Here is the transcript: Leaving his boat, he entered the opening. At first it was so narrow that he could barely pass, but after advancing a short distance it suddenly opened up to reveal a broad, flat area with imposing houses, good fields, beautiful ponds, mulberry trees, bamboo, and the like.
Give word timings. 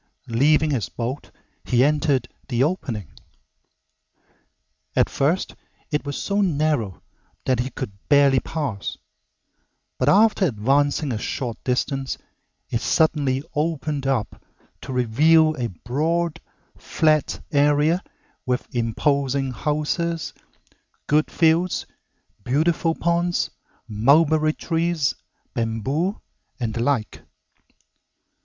Leaving 0.29 0.71
his 0.71 0.89
boat, 0.89 1.29
he 1.63 1.83
entered 1.83 2.27
the 2.47 2.63
opening. 2.63 3.07
At 4.95 5.11
first 5.11 5.53
it 5.91 6.07
was 6.07 6.17
so 6.17 6.41
narrow 6.41 7.03
that 7.45 7.59
he 7.59 7.69
could 7.69 7.91
barely 8.09 8.39
pass, 8.39 8.97
but 9.99 10.09
after 10.09 10.45
advancing 10.47 11.11
a 11.11 11.19
short 11.19 11.63
distance 11.63 12.17
it 12.71 12.81
suddenly 12.81 13.43
opened 13.53 14.07
up 14.07 14.43
to 14.81 14.91
reveal 14.91 15.55
a 15.57 15.67
broad, 15.69 16.41
flat 16.75 17.39
area 17.51 18.03
with 18.43 18.67
imposing 18.73 19.51
houses, 19.51 20.33
good 21.05 21.29
fields, 21.29 21.85
beautiful 22.43 22.95
ponds, 22.95 23.51
mulberry 23.87 24.53
trees, 24.53 25.13
bamboo, 25.53 26.19
and 26.59 26.73
the 26.73 26.81
like. 26.81 27.21